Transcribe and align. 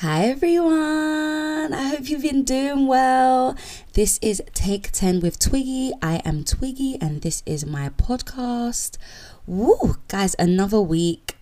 Hi 0.00 0.26
everyone, 0.26 1.72
I 1.74 1.88
hope 1.88 2.08
you've 2.08 2.22
been 2.22 2.44
doing 2.44 2.86
well. 2.86 3.56
This 3.94 4.20
is 4.22 4.40
Take 4.54 4.92
10 4.92 5.18
with 5.18 5.40
Twiggy. 5.40 5.90
I 6.00 6.22
am 6.24 6.44
Twiggy 6.44 6.98
and 7.00 7.22
this 7.22 7.42
is 7.44 7.66
my 7.66 7.88
podcast. 7.88 8.96
Woo, 9.44 9.96
guys, 10.06 10.36
another 10.38 10.80
week, 10.80 11.36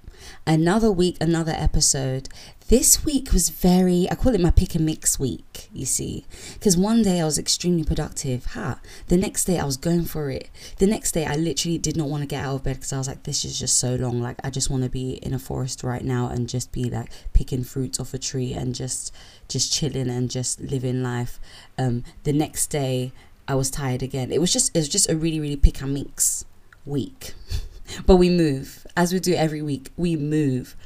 another 0.47 0.91
week, 0.91 1.17
another 1.21 1.53
episode. 1.57 2.29
This 2.69 3.05
week 3.05 3.33
was 3.33 3.49
very 3.51 4.09
i 4.11 4.17
call 4.17 4.35
it 4.35 4.41
my 4.41 4.51
pick 4.51 4.75
and 4.75 4.85
mix 4.85 5.21
week 5.21 5.69
you 5.73 5.87
see. 5.87 6.25
Because 6.55 6.77
one 6.77 7.03
day 7.03 7.21
i 7.21 7.25
was 7.25 7.39
extremely 7.39 7.85
productive. 7.85 8.45
Ha 8.47 8.81
the 9.07 9.17
next 9.17 9.45
day 9.45 9.61
i 9.61 9.65
was 9.65 9.77
going 9.77 10.05
for 10.05 10.31
it. 10.31 10.51
The 10.79 10.87
next 10.89 11.13
day 11.13 11.27
i 11.27 11.37
literally 11.37 11.79
did 11.79 11.97
not 11.97 12.09
want 12.09 12.23
to 12.23 12.27
get 12.27 12.45
out 12.45 12.57
of 12.57 12.65
bed 12.65 12.77
because 12.77 12.93
i 12.93 12.99
was 12.99 13.07
like 13.07 13.23
this 13.23 13.45
is 13.45 13.59
just 13.59 13.79
so 13.79 13.95
long. 13.95 14.21
Like 14.21 14.41
i 14.43 14.51
just 14.51 14.69
want 14.69 14.83
to 14.83 14.89
be 14.89 15.13
in 15.23 15.33
a 15.33 15.39
forest 15.39 15.85
right 15.85 16.05
now 16.05 16.29
and 16.29 16.49
just 16.49 16.73
be 16.73 16.91
like 16.91 17.11
picking 17.33 17.63
fruits 17.63 18.01
off 18.01 18.15
a 18.15 18.19
tree 18.19 18.53
and 18.53 18.75
just 18.75 19.15
just 19.49 19.73
chilling 19.73 20.11
and 20.11 20.29
just 20.29 20.61
living 20.61 21.05
life. 21.05 21.39
Um 21.79 22.03
the 22.25 22.33
next 22.33 22.67
day 22.67 23.13
i 23.47 23.55
was 23.55 23.71
tired 23.71 24.03
again. 24.03 24.33
It 24.33 24.41
was 24.41 24.53
just 24.53 24.75
it 24.75 24.81
was 24.81 24.89
just 24.89 25.09
a 25.09 25.17
really 25.17 25.39
really 25.39 25.57
pick 25.57 25.81
and 25.83 25.95
mix 25.95 26.45
week 26.85 27.35
but 28.07 28.17
we 28.17 28.31
move 28.31 28.87
as 28.97 29.13
we 29.13 29.21
do 29.21 29.35
every 29.35 29.63
week 29.63 29.91
we 29.97 30.17
move 30.17 30.77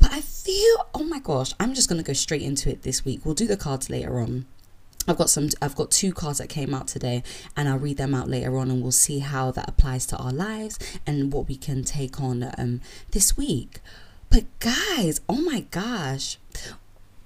but 0.00 0.12
I 0.12 0.22
feel, 0.22 0.88
oh 0.94 1.04
my 1.04 1.18
gosh, 1.18 1.52
I'm 1.60 1.74
just 1.74 1.88
going 1.88 2.02
to 2.02 2.06
go 2.06 2.14
straight 2.14 2.42
into 2.42 2.70
it 2.70 2.82
this 2.82 3.04
week. 3.04 3.20
We'll 3.24 3.34
do 3.34 3.46
the 3.46 3.56
cards 3.56 3.90
later 3.90 4.18
on. 4.18 4.46
I've 5.06 5.18
got 5.18 5.30
some 5.30 5.48
I've 5.62 5.76
got 5.76 5.90
two 5.90 6.12
cards 6.12 6.38
that 6.38 6.48
came 6.48 6.74
out 6.74 6.86
today 6.86 7.22
and 7.56 7.68
I'll 7.68 7.78
read 7.78 7.96
them 7.96 8.14
out 8.14 8.28
later 8.28 8.56
on 8.58 8.70
and 8.70 8.82
we'll 8.82 8.92
see 8.92 9.20
how 9.20 9.50
that 9.52 9.68
applies 9.68 10.04
to 10.06 10.16
our 10.18 10.32
lives 10.32 10.78
and 11.06 11.32
what 11.32 11.48
we 11.48 11.56
can 11.56 11.84
take 11.84 12.20
on 12.20 12.50
um 12.58 12.80
this 13.10 13.36
week. 13.36 13.80
But 14.28 14.44
guys, 14.58 15.20
oh 15.28 15.40
my 15.40 15.60
gosh. 15.70 16.38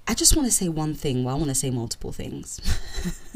I 0.07 0.13
just 0.13 0.35
want 0.35 0.47
to 0.47 0.53
say 0.53 0.69
one 0.69 0.93
thing. 0.93 1.23
Well, 1.23 1.35
I 1.35 1.37
want 1.37 1.49
to 1.49 1.55
say 1.55 1.69
multiple 1.69 2.11
things. 2.11 2.59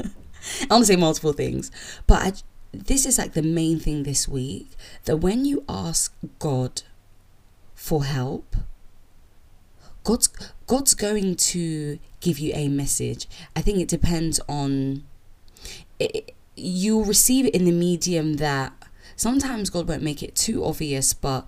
I 0.62 0.74
want 0.74 0.82
to 0.82 0.86
say 0.86 0.96
multiple 0.96 1.32
things. 1.32 1.70
But 2.06 2.22
I, 2.22 2.32
this 2.72 3.06
is 3.06 3.18
like 3.18 3.32
the 3.32 3.42
main 3.42 3.78
thing 3.78 4.04
this 4.04 4.28
week 4.28 4.70
that 5.04 5.16
when 5.16 5.44
you 5.44 5.64
ask 5.68 6.14
God 6.38 6.82
for 7.74 8.04
help, 8.04 8.56
God's 10.04 10.28
God's 10.66 10.94
going 10.94 11.36
to 11.36 11.98
give 12.20 12.38
you 12.38 12.52
a 12.54 12.68
message. 12.68 13.26
I 13.56 13.60
think 13.60 13.78
it 13.80 13.88
depends 13.88 14.40
on 14.48 15.04
it, 15.98 16.34
you 16.56 17.02
receive 17.02 17.46
it 17.46 17.54
in 17.54 17.64
the 17.64 17.72
medium 17.72 18.34
that 18.34 18.72
sometimes 19.16 19.70
God 19.70 19.88
won't 19.88 20.02
make 20.02 20.22
it 20.22 20.34
too 20.34 20.64
obvious, 20.64 21.12
but 21.12 21.46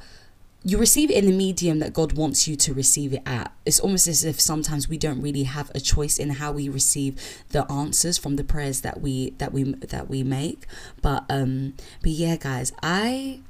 you 0.65 0.79
receive 0.79 1.11
it 1.11 1.17
in 1.17 1.27
the 1.27 1.37
medium 1.37 1.81
that 1.81 1.93
God 1.93 2.13
wants 2.13 2.47
you 2.47 2.55
to 2.57 2.73
receive 2.73 3.13
it 3.13 3.23
at. 3.27 3.53
It's 3.67 3.81
almost 3.81 4.07
as 4.07 4.25
if 4.25 4.41
sometimes 4.41 4.89
we 4.89 4.97
don't 4.97 5.21
really 5.21 5.43
have 5.43 5.71
a 5.75 5.81
choice 5.81 6.19
in 6.19 6.31
how 6.31 6.53
we 6.53 6.69
receive 6.69 7.21
the 7.51 7.71
answers 7.71 8.17
from 8.17 8.37
the 8.37 8.45
prayers 8.45 8.83
that 8.83 9.01
we 9.01 9.31
that 9.39 9.53
we 9.53 9.65
that 9.75 10.09
we 10.09 10.23
make. 10.23 10.67
But 11.01 11.25
um 11.29 11.75
but 12.01 12.11
yeah 12.13 12.37
guys, 12.37 12.73
I 12.83 13.41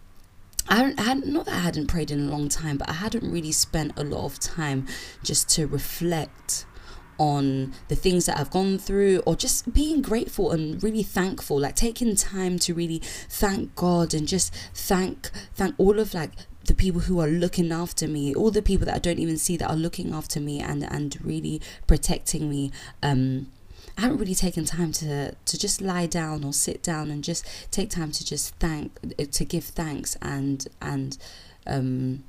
I 0.68 0.94
had 0.96 1.26
not 1.26 1.46
that 1.46 1.54
I 1.54 1.58
hadn't 1.58 1.88
prayed 1.88 2.10
in 2.10 2.28
a 2.28 2.30
long 2.30 2.48
time, 2.48 2.78
but 2.78 2.88
I 2.88 2.94
hadn't 2.94 3.30
really 3.30 3.52
spent 3.52 3.92
a 3.98 4.04
lot 4.04 4.24
of 4.24 4.38
time 4.38 4.86
just 5.22 5.50
to 5.50 5.66
reflect 5.66 6.64
on 7.18 7.74
the 7.88 7.94
things 7.94 8.24
that 8.26 8.38
I've 8.38 8.50
gone 8.50 8.78
through 8.78 9.22
or 9.26 9.36
just 9.36 9.74
being 9.74 10.00
grateful 10.00 10.50
and 10.50 10.82
really 10.82 11.02
thankful 11.02 11.60
like 11.60 11.76
taking 11.76 12.16
time 12.16 12.58
to 12.60 12.72
really 12.72 13.00
thank 13.28 13.76
God 13.76 14.14
and 14.14 14.26
just 14.26 14.52
thank 14.74 15.30
thank 15.54 15.74
all 15.78 16.00
of 16.00 16.14
like 16.14 16.30
the 16.66 16.74
people 16.74 17.02
who 17.02 17.20
are 17.20 17.28
looking 17.28 17.72
after 17.72 18.06
me 18.08 18.34
all 18.34 18.50
the 18.50 18.62
people 18.62 18.86
that 18.86 18.94
I 18.94 18.98
don't 18.98 19.18
even 19.18 19.38
see 19.38 19.56
that 19.56 19.68
are 19.68 19.76
looking 19.76 20.12
after 20.14 20.40
me 20.40 20.60
and 20.60 20.84
and 20.84 21.16
really 21.24 21.60
protecting 21.86 22.48
me 22.48 22.70
um 23.02 23.48
I 23.96 24.02
haven't 24.02 24.18
really 24.18 24.34
taken 24.34 24.64
time 24.64 24.92
to 24.92 25.32
to 25.32 25.58
just 25.58 25.80
lie 25.80 26.06
down 26.06 26.44
or 26.44 26.52
sit 26.52 26.82
down 26.82 27.10
and 27.10 27.22
just 27.22 27.46
take 27.70 27.90
time 27.90 28.12
to 28.12 28.24
just 28.24 28.54
thank 28.56 28.98
to 29.18 29.44
give 29.44 29.64
thanks 29.64 30.16
and 30.22 30.66
and 30.80 31.18
um 31.66 32.24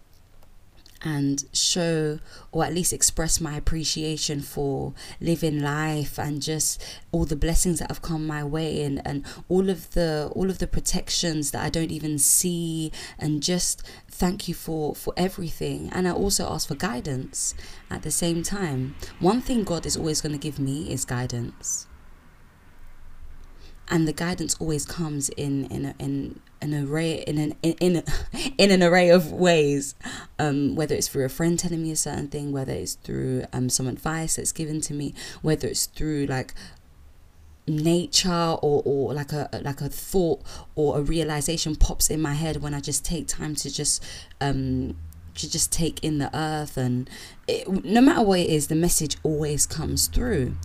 and 1.03 1.43
show 1.53 2.19
or 2.51 2.63
at 2.63 2.73
least 2.73 2.93
express 2.93 3.41
my 3.41 3.55
appreciation 3.55 4.41
for 4.41 4.93
living 5.19 5.61
life 5.61 6.17
and 6.17 6.41
just 6.41 6.81
all 7.11 7.25
the 7.25 7.35
blessings 7.35 7.79
that 7.79 7.89
have 7.89 8.01
come 8.01 8.25
my 8.25 8.43
way 8.43 8.81
and, 8.83 9.01
and 9.05 9.25
all 9.49 9.69
of 9.69 9.91
the 9.91 10.31
all 10.35 10.49
of 10.49 10.59
the 10.59 10.67
protections 10.67 11.51
that 11.51 11.63
I 11.63 11.69
don't 11.69 11.91
even 11.91 12.17
see 12.17 12.91
and 13.19 13.43
just 13.43 13.83
thank 14.09 14.47
you 14.47 14.53
for 14.53 14.95
for 14.95 15.13
everything. 15.17 15.89
And 15.91 16.07
I 16.07 16.11
also 16.11 16.47
ask 16.47 16.67
for 16.67 16.75
guidance 16.75 17.53
at 17.89 18.03
the 18.03 18.11
same 18.11 18.43
time. 18.43 18.95
One 19.19 19.41
thing 19.41 19.63
God 19.63 19.85
is 19.85 19.97
always 19.97 20.21
going 20.21 20.33
to 20.33 20.39
give 20.39 20.59
me 20.59 20.91
is 20.91 21.05
guidance 21.05 21.87
and 23.89 24.07
the 24.07 24.13
guidance 24.13 24.55
always 24.59 24.85
comes 24.85 25.29
in 25.29 25.65
in 25.65 25.85
a, 25.85 25.95
in 25.99 26.39
an 26.61 26.73
array 26.73 27.23
in 27.27 27.37
an 27.37 27.55
in 27.61 27.73
in, 27.79 28.03
in 28.57 28.71
an 28.71 28.83
array 28.83 29.09
of 29.09 29.31
ways. 29.31 29.95
Um, 30.39 30.75
whether 30.75 30.95
it's 30.95 31.07
through 31.07 31.25
a 31.25 31.29
friend 31.29 31.59
telling 31.59 31.83
me 31.83 31.91
a 31.91 31.95
certain 31.95 32.27
thing 32.27 32.51
whether 32.51 32.73
it's 32.73 32.95
through 32.95 33.45
um, 33.53 33.69
some 33.69 33.87
advice 33.87 34.35
that's 34.35 34.51
given 34.51 34.81
to 34.81 34.93
me 34.93 35.13
whether 35.41 35.67
it's 35.67 35.85
through 35.85 36.25
like 36.25 36.53
nature 37.67 38.57
or, 38.61 38.81
or 38.85 39.13
like 39.13 39.31
a 39.31 39.49
like 39.63 39.81
a 39.81 39.89
thought 39.89 40.41
or 40.75 40.99
a 40.99 41.01
realization 41.01 41.75
pops 41.75 42.09
in 42.09 42.21
my 42.21 42.33
head 42.33 42.61
when 42.61 42.73
I 42.73 42.79
just 42.79 43.05
take 43.05 43.27
time 43.27 43.55
to 43.55 43.73
just 43.73 44.03
um 44.41 44.95
to 45.35 45.49
just 45.49 45.71
take 45.71 46.03
in 46.03 46.19
the 46.19 46.35
earth. 46.37 46.77
And 46.77 47.09
it, 47.47 47.67
no 47.85 48.01
matter 48.01 48.21
what 48.21 48.39
it 48.39 48.49
is 48.49 48.67
the 48.67 48.75
message 48.75 49.17
always 49.23 49.65
comes 49.65 50.07
through 50.07 50.55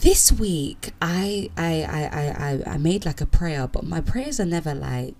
this 0.00 0.32
week 0.32 0.90
I, 1.00 1.50
I 1.56 1.82
I 1.82 2.64
I 2.66 2.74
I 2.74 2.78
made 2.78 3.04
like 3.04 3.20
a 3.20 3.26
prayer, 3.26 3.66
but 3.66 3.84
my 3.84 4.00
prayers 4.00 4.40
are 4.40 4.46
never 4.46 4.74
like 4.74 5.14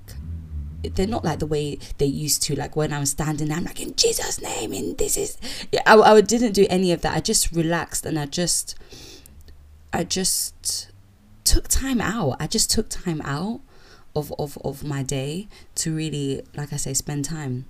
they're 0.82 1.06
not 1.06 1.24
like 1.24 1.38
the 1.38 1.46
way 1.46 1.78
they 1.98 2.06
used 2.06 2.42
to. 2.44 2.56
Like 2.56 2.74
when 2.74 2.92
I'm 2.92 3.06
standing 3.06 3.48
there, 3.48 3.56
I'm 3.58 3.64
like 3.64 3.80
in 3.80 3.94
Jesus' 3.94 4.40
name, 4.40 4.72
and 4.72 4.98
this 4.98 5.16
is. 5.16 5.38
I 5.86 5.94
I 5.96 6.20
didn't 6.20 6.52
do 6.52 6.66
any 6.68 6.92
of 6.92 7.02
that. 7.02 7.16
I 7.16 7.20
just 7.20 7.52
relaxed 7.52 8.04
and 8.04 8.18
I 8.18 8.26
just, 8.26 8.74
I 9.92 10.04
just 10.04 10.90
took 11.44 11.68
time 11.68 12.00
out. 12.00 12.36
I 12.40 12.46
just 12.46 12.70
took 12.70 12.88
time 12.88 13.20
out 13.22 13.60
of 14.16 14.32
of 14.38 14.58
of 14.64 14.82
my 14.84 15.02
day 15.02 15.48
to 15.76 15.94
really, 15.94 16.42
like 16.56 16.72
I 16.72 16.76
say, 16.76 16.94
spend 16.94 17.24
time 17.24 17.66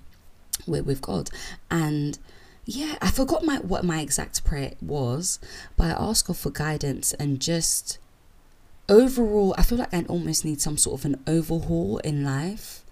with 0.65 0.85
with 0.85 1.01
God 1.01 1.29
and 1.69 2.17
yeah, 2.65 2.95
I 3.01 3.11
forgot 3.11 3.43
my 3.43 3.57
what 3.57 3.83
my 3.83 3.99
exact 3.99 4.43
prayer 4.43 4.73
was, 4.81 5.39
but 5.75 5.87
I 5.87 5.91
asked 5.91 6.27
God 6.27 6.37
for 6.37 6.49
guidance 6.49 7.13
and 7.13 7.39
just 7.39 7.97
overall, 8.87 9.53
I 9.57 9.63
feel 9.63 9.77
like 9.77 9.93
I 9.93 10.03
almost 10.07 10.45
need 10.45 10.61
some 10.61 10.77
sort 10.77 11.01
of 11.01 11.05
an 11.05 11.21
overhaul 11.27 11.97
in 11.99 12.23
life. 12.23 12.83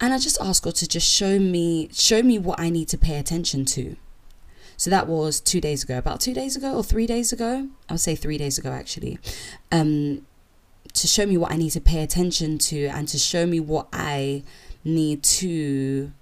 And 0.00 0.14
I 0.14 0.18
just 0.18 0.40
asked 0.40 0.62
God 0.62 0.76
to 0.76 0.88
just 0.88 1.08
show 1.08 1.38
me 1.40 1.88
show 1.92 2.22
me 2.22 2.38
what 2.38 2.60
I 2.60 2.70
need 2.70 2.88
to 2.88 2.98
pay 2.98 3.18
attention 3.18 3.64
to. 3.66 3.96
So 4.76 4.90
that 4.90 5.08
was 5.08 5.40
two 5.40 5.60
days 5.60 5.82
ago, 5.82 5.98
about 5.98 6.20
two 6.20 6.34
days 6.34 6.54
ago 6.54 6.76
or 6.76 6.84
three 6.84 7.06
days 7.06 7.32
ago. 7.32 7.68
I 7.88 7.94
would 7.94 8.00
say 8.00 8.14
three 8.14 8.38
days 8.38 8.58
ago 8.58 8.70
actually. 8.70 9.18
Um, 9.72 10.24
to 10.94 11.06
show 11.06 11.26
me 11.26 11.36
what 11.36 11.52
I 11.52 11.56
need 11.56 11.70
to 11.70 11.80
pay 11.80 12.02
attention 12.02 12.58
to 12.58 12.86
and 12.86 13.08
to 13.08 13.18
show 13.18 13.44
me 13.44 13.58
what 13.60 13.88
I 13.92 14.44
need 14.84 15.22
to 15.24 16.12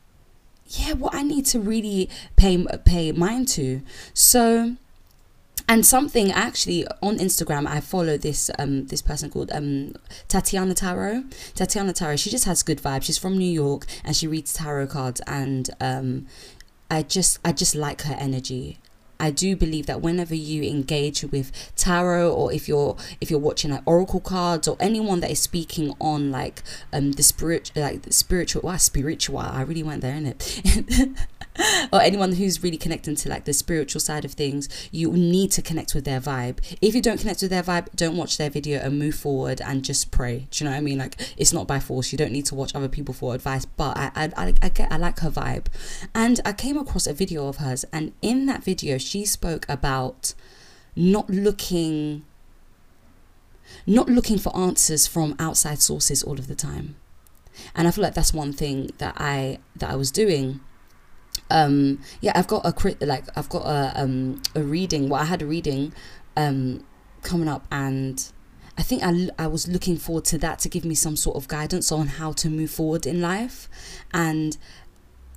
yeah, 0.68 0.92
what 0.94 1.14
I 1.14 1.22
need 1.22 1.46
to 1.46 1.60
really 1.60 2.08
pay 2.36 2.64
pay 2.84 3.12
mind 3.12 3.48
to. 3.48 3.82
So 4.14 4.76
and 5.68 5.84
something 5.84 6.30
actually 6.30 6.86
on 7.02 7.18
Instagram 7.18 7.66
I 7.66 7.80
follow 7.80 8.16
this 8.16 8.50
um 8.58 8.86
this 8.86 9.02
person 9.02 9.30
called 9.30 9.50
um 9.52 9.94
Tatiana 10.28 10.74
Tarot. 10.74 11.24
Tatiana 11.54 11.92
Tarot, 11.92 12.16
she 12.16 12.30
just 12.30 12.44
has 12.44 12.62
good 12.62 12.78
vibes. 12.78 13.04
She's 13.04 13.18
from 13.18 13.38
New 13.38 13.50
York 13.50 13.86
and 14.04 14.16
she 14.16 14.26
reads 14.26 14.52
tarot 14.54 14.88
cards 14.88 15.20
and 15.26 15.70
um 15.80 16.26
I 16.90 17.02
just 17.02 17.38
I 17.44 17.52
just 17.52 17.74
like 17.74 18.02
her 18.02 18.14
energy 18.14 18.78
I 19.18 19.30
do 19.30 19.56
believe 19.56 19.86
that 19.86 20.00
whenever 20.00 20.34
you 20.34 20.62
engage 20.62 21.22
with 21.24 21.52
tarot 21.76 22.32
or 22.32 22.52
if 22.52 22.68
you're 22.68 22.96
if 23.20 23.30
you're 23.30 23.40
watching 23.40 23.70
like 23.70 23.82
oracle 23.86 24.20
cards 24.20 24.68
or 24.68 24.76
anyone 24.80 25.20
that 25.20 25.30
is 25.30 25.40
speaking 25.40 25.94
on 26.00 26.30
like 26.30 26.62
um 26.92 27.12
the 27.12 27.22
spirit 27.22 27.72
like 27.74 28.02
the 28.02 28.12
spiritual 28.12 28.62
wow 28.62 28.76
spiritual? 28.76 29.38
I 29.38 29.62
really 29.62 29.82
went 29.82 30.02
there 30.02 30.14
in 30.14 30.26
it 30.26 30.62
or 31.92 32.00
anyone 32.00 32.32
who's 32.32 32.62
really 32.62 32.76
connecting 32.76 33.14
to 33.16 33.28
like 33.28 33.44
the 33.44 33.52
spiritual 33.52 34.00
side 34.00 34.24
of 34.24 34.32
things 34.32 34.68
you 34.90 35.12
need 35.12 35.50
to 35.52 35.62
connect 35.62 35.94
with 35.94 36.04
their 36.04 36.20
vibe. 36.20 36.58
If 36.80 36.94
you 36.94 37.02
don't 37.02 37.18
connect 37.18 37.42
with 37.42 37.50
their 37.50 37.62
vibe 37.62 37.88
don't 37.94 38.16
watch 38.16 38.36
their 38.36 38.50
video 38.50 38.80
and 38.80 38.98
move 38.98 39.14
forward 39.14 39.60
and 39.60 39.84
just 39.84 40.10
pray. 40.10 40.46
Do 40.50 40.64
you 40.64 40.70
know 40.70 40.74
what 40.74 40.78
I 40.78 40.82
mean? 40.82 40.98
Like 40.98 41.34
it's 41.36 41.52
not 41.52 41.66
by 41.66 41.80
force. 41.80 42.12
You 42.12 42.18
don't 42.18 42.32
need 42.32 42.46
to 42.46 42.54
watch 42.54 42.74
other 42.74 42.88
people 42.88 43.14
for 43.14 43.34
advice 43.34 43.64
but 43.64 43.96
I 43.96 44.10
I, 44.14 44.32
I, 44.36 44.54
I 44.62 44.68
get 44.68 44.92
I 44.92 44.96
like 44.96 45.20
her 45.20 45.30
vibe. 45.30 45.66
And 46.14 46.40
I 46.44 46.52
came 46.52 46.76
across 46.76 47.06
a 47.06 47.12
video 47.12 47.48
of 47.48 47.56
hers 47.56 47.84
and 47.92 48.12
in 48.22 48.46
that 48.46 48.64
video 48.64 48.98
she 48.98 49.24
spoke 49.24 49.66
about 49.68 50.34
not 50.94 51.28
looking 51.28 52.24
not 53.86 54.08
looking 54.08 54.38
for 54.38 54.56
answers 54.56 55.06
from 55.06 55.34
outside 55.38 55.80
sources 55.80 56.22
all 56.22 56.38
of 56.38 56.46
the 56.46 56.54
time. 56.54 56.96
And 57.74 57.88
i 57.88 57.90
feel 57.90 58.02
like 58.02 58.14
that's 58.14 58.34
one 58.34 58.52
thing 58.52 58.90
that 58.98 59.14
i 59.16 59.58
that 59.76 59.90
i 59.90 59.96
was 59.96 60.10
doing 60.10 60.60
um 61.50 62.00
yeah 62.20 62.32
i've 62.34 62.46
got 62.46 62.64
a 62.64 62.72
crit 62.72 63.00
like 63.02 63.24
i've 63.36 63.48
got 63.48 63.62
a 63.62 63.92
um 64.00 64.42
a 64.54 64.62
reading 64.62 65.08
well 65.08 65.20
i 65.20 65.24
had 65.24 65.42
a 65.42 65.46
reading 65.46 65.92
um 66.36 66.84
coming 67.22 67.48
up 67.48 67.66
and 67.70 68.32
i 68.78 68.82
think 68.82 69.02
I, 69.02 69.28
I 69.38 69.46
was 69.46 69.68
looking 69.68 69.96
forward 69.96 70.24
to 70.26 70.38
that 70.38 70.58
to 70.60 70.68
give 70.68 70.84
me 70.84 70.94
some 70.94 71.16
sort 71.16 71.36
of 71.36 71.48
guidance 71.48 71.92
on 71.92 72.06
how 72.08 72.32
to 72.32 72.50
move 72.50 72.70
forward 72.70 73.06
in 73.06 73.20
life. 73.20 73.68
And 74.12 74.56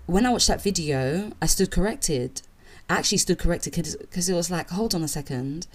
when 0.06 0.26
i 0.26 0.30
watched 0.32 0.48
that 0.48 0.62
video 0.62 1.32
i 1.42 1.46
stood 1.46 1.72
corrected. 1.72 2.42
I 2.90 2.96
actually 2.96 3.20
stood 3.20 3.38
corrected 3.38 3.74
because 3.74 4.30
it 4.30 4.34
was 4.34 4.50
like 4.50 4.72
hold 4.72 4.96
on 4.96 5.04
a 5.04 5.08
second 5.08 5.68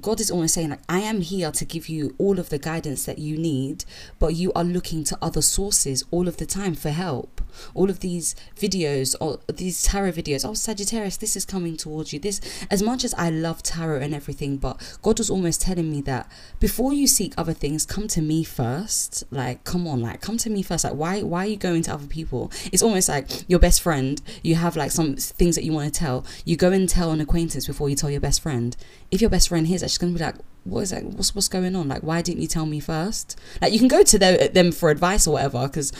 God 0.00 0.20
is 0.20 0.30
almost 0.30 0.54
saying, 0.54 0.70
like, 0.70 0.80
I 0.88 1.00
am 1.00 1.20
here 1.20 1.52
to 1.52 1.64
give 1.64 1.88
you 1.88 2.14
all 2.18 2.40
of 2.40 2.48
the 2.48 2.58
guidance 2.58 3.04
that 3.04 3.18
you 3.18 3.38
need, 3.38 3.84
but 4.18 4.34
you 4.34 4.52
are 4.54 4.64
looking 4.64 5.04
to 5.04 5.18
other 5.22 5.42
sources 5.42 6.04
all 6.10 6.26
of 6.26 6.38
the 6.38 6.46
time 6.46 6.74
for 6.74 6.90
help. 6.90 7.40
All 7.74 7.88
of 7.88 8.00
these 8.00 8.34
videos 8.56 9.14
or 9.20 9.38
these 9.52 9.84
tarot 9.84 10.12
videos, 10.12 10.44
oh, 10.48 10.54
Sagittarius, 10.54 11.16
this 11.16 11.36
is 11.36 11.44
coming 11.44 11.76
towards 11.76 12.12
you. 12.12 12.18
This, 12.18 12.40
as 12.70 12.82
much 12.82 13.04
as 13.04 13.14
I 13.14 13.30
love 13.30 13.62
tarot 13.62 14.00
and 14.00 14.12
everything, 14.12 14.56
but 14.56 14.98
God 15.02 15.18
was 15.18 15.30
almost 15.30 15.60
telling 15.60 15.90
me 15.92 16.00
that 16.02 16.28
before 16.58 16.92
you 16.92 17.06
seek 17.06 17.32
other 17.38 17.52
things, 17.52 17.86
come 17.86 18.08
to 18.08 18.20
me 18.20 18.42
first. 18.42 19.22
Like, 19.30 19.62
come 19.62 19.86
on, 19.86 20.00
like, 20.00 20.20
come 20.20 20.36
to 20.38 20.50
me 20.50 20.62
first. 20.62 20.82
Like, 20.82 20.94
why, 20.94 21.22
why 21.22 21.44
are 21.44 21.48
you 21.48 21.56
going 21.56 21.82
to 21.82 21.94
other 21.94 22.08
people? 22.08 22.50
It's 22.72 22.82
almost 22.82 23.08
like 23.08 23.48
your 23.48 23.60
best 23.60 23.80
friend, 23.80 24.20
you 24.42 24.56
have 24.56 24.76
like 24.76 24.90
some 24.90 25.14
things 25.14 25.54
that 25.54 25.62
you 25.62 25.72
want 25.72 25.92
to 25.92 26.00
tell. 26.00 26.26
You 26.44 26.56
go 26.56 26.72
and 26.72 26.88
tell 26.88 27.12
an 27.12 27.20
acquaintance 27.20 27.68
before 27.68 27.88
you 27.88 27.94
tell 27.94 28.10
your 28.10 28.20
best 28.20 28.40
friend. 28.42 28.76
If 29.12 29.20
your 29.20 29.30
best 29.30 29.48
friend 29.48 29.68
hears 29.68 29.83
that, 29.84 29.90
she's 29.90 29.98
gonna 29.98 30.12
be 30.12 30.18
like, 30.18 30.36
what 30.64 30.80
is 30.80 30.90
that? 30.90 31.04
What's 31.04 31.34
what's 31.34 31.48
going 31.48 31.76
on? 31.76 31.88
Like, 31.88 32.02
why 32.02 32.22
didn't 32.22 32.40
you 32.40 32.48
tell 32.48 32.66
me 32.66 32.80
first? 32.80 33.38
Like, 33.60 33.72
you 33.72 33.78
can 33.78 33.88
go 33.88 34.02
to 34.02 34.18
their, 34.18 34.48
them 34.48 34.72
for 34.72 34.90
advice 34.90 35.26
or 35.26 35.34
whatever, 35.34 35.66
because 35.66 35.92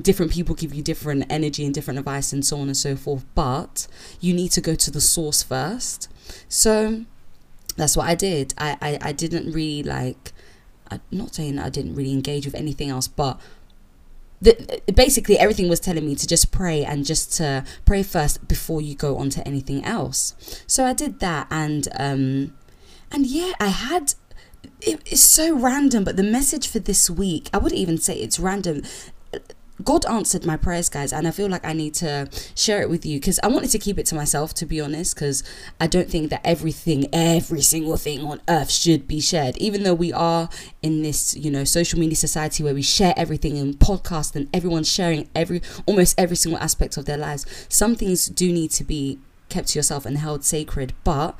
different 0.00 0.32
people 0.32 0.54
give 0.54 0.74
you 0.74 0.82
different 0.82 1.24
energy 1.30 1.64
and 1.64 1.74
different 1.74 1.98
advice 1.98 2.32
and 2.32 2.44
so 2.44 2.58
on 2.58 2.68
and 2.68 2.76
so 2.76 2.96
forth. 2.96 3.24
But 3.34 3.86
you 4.20 4.32
need 4.34 4.50
to 4.52 4.60
go 4.60 4.74
to 4.74 4.90
the 4.90 5.00
source 5.00 5.42
first. 5.42 6.08
So 6.48 7.04
that's 7.76 7.96
what 7.96 8.08
I 8.08 8.14
did. 8.14 8.54
I 8.58 8.76
I, 8.80 8.98
I 9.08 9.12
didn't 9.12 9.52
really 9.52 9.82
like. 9.82 10.32
I'm 10.90 11.00
not 11.10 11.34
saying 11.34 11.58
I 11.58 11.68
didn't 11.68 11.94
really 11.94 12.12
engage 12.12 12.46
with 12.46 12.54
anything 12.54 12.90
else, 12.90 13.08
but 13.08 13.40
the, 14.40 14.80
basically 14.94 15.38
everything 15.38 15.68
was 15.68 15.80
telling 15.80 16.06
me 16.06 16.14
to 16.14 16.26
just 16.26 16.52
pray 16.52 16.84
and 16.84 17.04
just 17.04 17.32
to 17.38 17.64
pray 17.84 18.02
first 18.02 18.46
before 18.48 18.80
you 18.80 18.94
go 18.94 19.16
on 19.16 19.28
to 19.30 19.46
anything 19.46 19.84
else. 19.84 20.34
So 20.66 20.84
I 20.84 20.92
did 20.92 21.20
that 21.20 21.48
and 21.50 21.88
um 21.98 22.54
and 23.10 23.26
yeah, 23.26 23.52
I 23.60 23.68
had 23.68 24.14
it, 24.80 25.00
it's 25.06 25.22
so 25.22 25.56
random, 25.56 26.04
but 26.04 26.16
the 26.16 26.22
message 26.22 26.68
for 26.68 26.78
this 26.78 27.08
week, 27.08 27.48
I 27.52 27.58
wouldn't 27.58 27.80
even 27.80 27.98
say 27.98 28.16
it's 28.16 28.38
random. 28.38 28.82
God 29.84 30.06
answered 30.06 30.46
my 30.46 30.56
prayers, 30.56 30.88
guys, 30.88 31.12
and 31.12 31.28
I 31.28 31.30
feel 31.30 31.50
like 31.50 31.64
I 31.66 31.74
need 31.74 31.92
to 31.94 32.30
share 32.54 32.80
it 32.80 32.88
with 32.88 33.04
you 33.04 33.20
because 33.20 33.38
I 33.42 33.48
wanted 33.48 33.68
to 33.70 33.78
keep 33.78 33.98
it 33.98 34.06
to 34.06 34.14
myself, 34.14 34.54
to 34.54 34.66
be 34.66 34.80
honest, 34.80 35.14
because 35.14 35.42
I 35.78 35.86
don't 35.86 36.08
think 36.08 36.30
that 36.30 36.40
everything, 36.44 37.06
every 37.12 37.60
single 37.60 37.98
thing 37.98 38.24
on 38.24 38.40
earth 38.48 38.70
should 38.70 39.06
be 39.06 39.20
shared. 39.20 39.58
Even 39.58 39.82
though 39.82 39.94
we 39.94 40.14
are 40.14 40.48
in 40.82 41.02
this, 41.02 41.36
you 41.36 41.50
know, 41.50 41.64
social 41.64 41.98
media 41.98 42.16
society 42.16 42.64
where 42.64 42.72
we 42.72 42.80
share 42.80 43.12
everything 43.18 43.56
in 43.56 43.74
podcast 43.74 44.34
and 44.34 44.48
everyone's 44.54 44.90
sharing 44.90 45.28
every 45.34 45.60
almost 45.84 46.18
every 46.18 46.36
single 46.36 46.60
aspect 46.60 46.96
of 46.96 47.04
their 47.04 47.18
lives, 47.18 47.44
some 47.68 47.96
things 47.96 48.26
do 48.26 48.50
need 48.50 48.70
to 48.70 48.84
be 48.84 49.18
kept 49.50 49.68
to 49.68 49.78
yourself 49.78 50.06
and 50.06 50.16
held 50.16 50.42
sacred. 50.42 50.94
But 51.04 51.38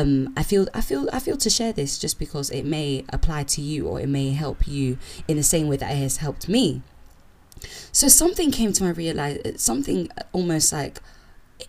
um, 0.00 0.32
I 0.36 0.42
feel 0.42 0.66
I 0.74 0.80
feel 0.80 1.08
I 1.12 1.18
feel 1.18 1.36
to 1.36 1.50
share 1.50 1.72
this 1.72 1.98
just 1.98 2.18
because 2.18 2.50
it 2.50 2.64
may 2.64 3.04
apply 3.10 3.44
to 3.44 3.60
you 3.60 3.86
or 3.86 4.00
it 4.00 4.08
may 4.08 4.30
help 4.30 4.66
you 4.66 4.98
in 5.28 5.36
the 5.36 5.42
same 5.42 5.68
way 5.68 5.76
that 5.76 5.90
it 5.90 5.98
has 5.98 6.18
helped 6.18 6.48
me. 6.48 6.82
So 7.92 8.08
something 8.08 8.50
came 8.50 8.72
to 8.72 8.82
my 8.82 8.90
realize 8.90 9.40
something 9.56 10.08
almost 10.32 10.72
like 10.72 11.00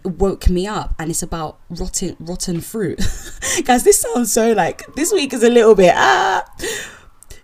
woke 0.03 0.49
me 0.49 0.65
up 0.65 0.95
and 0.97 1.11
it's 1.11 1.21
about 1.21 1.59
rotten 1.69 2.15
rotten 2.19 2.61
fruit. 2.61 2.99
Guys, 3.63 3.83
this 3.83 3.99
sounds 3.99 4.31
so 4.31 4.53
like 4.53 4.83
this 4.95 5.11
week 5.13 5.33
is 5.33 5.43
a 5.43 5.49
little 5.49 5.75
bit 5.75 5.93
ah 5.95 6.45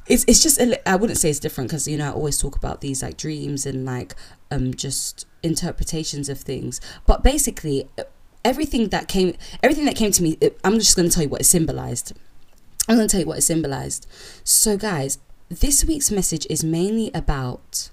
it's 0.08 0.26
it's 0.28 0.42
just 0.42 0.60
I 0.86 0.96
wouldn't 0.96 1.20
say 1.20 1.30
it's 1.30 1.40
different 1.40 1.70
because 1.70 1.88
you 1.88 1.98
know 1.98 2.10
I 2.10 2.12
always 2.12 2.38
talk 2.38 2.56
about 2.56 2.82
these 2.82 3.04
like 3.04 3.18
dreams 3.18 3.66
and 3.66 3.86
like 3.86 4.16
um 4.50 4.74
just 4.74 5.26
interpretations 5.44 6.28
of 6.28 6.40
things. 6.40 6.82
But 7.06 7.24
basically 7.24 7.88
everything 8.44 8.90
that 8.90 9.08
came 9.08 9.36
everything 9.62 9.86
that 9.86 9.96
came 9.96 10.12
to 10.12 10.24
me 10.24 10.38
it, 10.42 10.60
i'm 10.64 10.80
just 10.80 10.96
going 10.96 11.08
to 11.08 11.14
tell 11.14 11.24
you 11.24 11.30
what 11.30 11.42
it 11.42 11.46
symbolized. 11.46 12.14
I'm 12.88 12.96
going 12.96 13.08
to 13.08 13.12
tell 13.12 13.22
you 13.22 13.28
what 13.28 13.38
it 13.38 13.44
symbolized. 13.44 14.08
So 14.44 14.78
guys 14.78 15.20
this 15.50 15.84
week's 15.84 16.10
message 16.12 16.48
is 16.50 16.64
mainly 16.64 17.12
about 17.14 17.90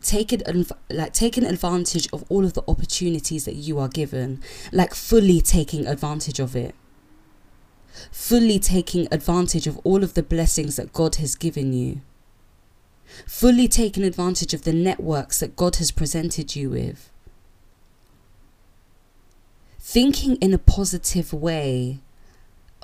taking 0.00 0.42
like 0.90 1.12
taking 1.12 1.44
advantage 1.44 2.08
of 2.12 2.24
all 2.28 2.44
of 2.44 2.54
the 2.54 2.64
opportunities 2.68 3.44
that 3.44 3.54
you 3.54 3.78
are 3.78 3.88
given 3.88 4.42
like 4.72 4.94
fully 4.94 5.40
taking 5.40 5.86
advantage 5.86 6.40
of 6.40 6.56
it. 6.56 6.74
Fully 8.10 8.58
taking 8.58 9.06
advantage 9.12 9.66
of 9.66 9.78
all 9.84 10.02
of 10.02 10.14
the 10.14 10.22
blessings 10.22 10.76
that 10.76 10.92
god 10.92 11.16
has 11.16 11.36
given 11.36 11.72
you. 11.72 12.00
Fully 13.26 13.68
taking 13.68 14.02
advantage 14.02 14.52
of 14.52 14.64
the 14.64 14.72
networks 14.72 15.40
that 15.40 15.54
god 15.54 15.76
has 15.76 15.90
presented 15.90 16.56
you 16.56 16.70
with 16.70 17.10
thinking 19.86 20.36
in 20.36 20.54
a 20.54 20.58
positive 20.58 21.30
way 21.34 21.98